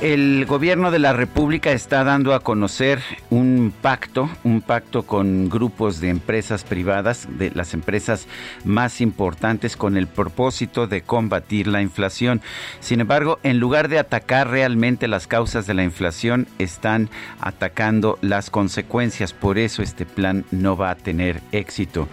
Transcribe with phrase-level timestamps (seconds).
[0.00, 6.00] El gobierno de la República está dando a conocer un pacto, un pacto con grupos
[6.00, 8.28] de empresas privadas, de las empresas
[8.62, 12.42] más importantes, con el propósito de combatir la inflación.
[12.78, 18.50] Sin embargo, en lugar de atacar realmente las causas de la inflación, están atacando las
[18.50, 19.32] consecuencias.
[19.32, 22.06] Por eso este plan no va a tener éxito.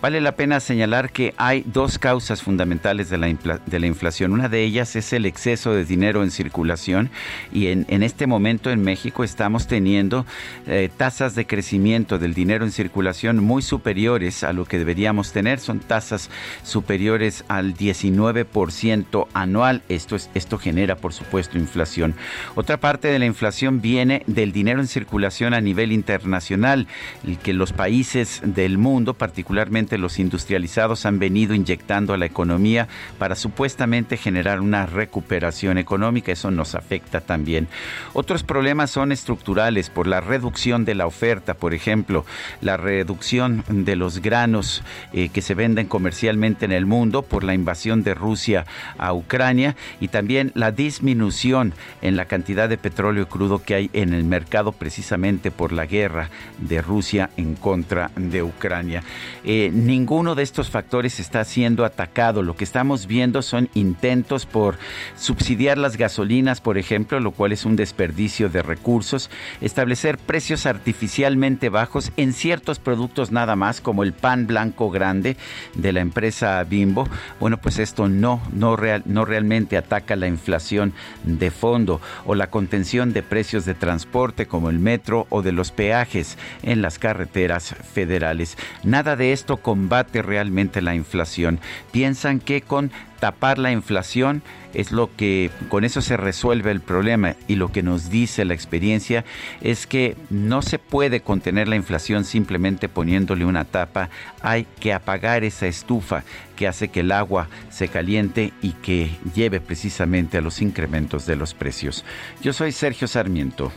[0.00, 3.26] Vale la pena señalar que hay dos causas fundamentales de la,
[3.66, 4.32] de la inflación.
[4.32, 7.10] Una de ellas es el exceso de dinero en circulación
[7.52, 10.26] y en, en este momento en México estamos teniendo
[10.66, 15.58] eh, tasas de crecimiento del dinero en circulación muy superiores a lo que deberíamos tener.
[15.58, 16.30] Son tasas
[16.62, 19.82] superiores al 19% anual.
[19.88, 22.14] Esto, es, esto genera, por supuesto, inflación.
[22.54, 26.86] Otra parte de la inflación viene del dinero en circulación a nivel internacional,
[27.26, 32.88] el que los países del mundo, particularmente los industrializados, han venido inyectando a la economía
[33.18, 36.32] para supuestamente generar una recuperación económica.
[36.32, 37.68] Eso nos afecta también.
[38.12, 42.24] Otros problemas son estructurales por la reducción de la oferta, por ejemplo,
[42.60, 47.54] la reducción de los granos eh, que se venden comercialmente en el mundo por la
[47.54, 48.66] invasión de Rusia
[48.98, 54.14] a Ucrania y también la disminución en la cantidad de petróleo crudo que hay en
[54.14, 59.02] el mercado precisamente por la guerra de Rusia en contra de Ucrania.
[59.44, 62.42] Eh, ninguno de estos factores está siendo atacado.
[62.42, 64.78] Lo que estamos viendo son intentos por
[65.16, 69.30] subsidiar las gasolinas, por ejemplo, lo cual es un desperdicio de recursos,
[69.60, 75.36] establecer precios artificialmente bajos en ciertos productos nada más, como el pan blanco grande
[75.74, 77.08] de la empresa Bimbo.
[77.40, 80.92] Bueno, pues esto no, no, real, no realmente ataca la inflación
[81.24, 85.70] de fondo o la contención de precios de transporte como el metro o de los
[85.70, 88.56] peajes en las carreteras federales.
[88.82, 91.60] Nada de esto combate realmente la inflación.
[91.92, 94.42] Piensan que con tapar la inflación
[94.74, 98.54] es lo que con eso se resuelve el problema y lo que nos dice la
[98.54, 99.24] experiencia
[99.62, 104.10] es que no se puede contener la inflación simplemente poniéndole una tapa,
[104.42, 106.24] hay que apagar esa estufa
[106.56, 111.36] que hace que el agua se caliente y que lleve precisamente a los incrementos de
[111.36, 112.04] los precios.
[112.42, 113.72] Yo soy Sergio Sarmiento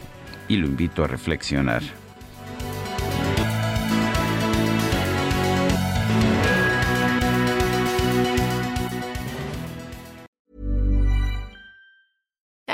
[0.47, 2.08] y lo invito a reflexionar.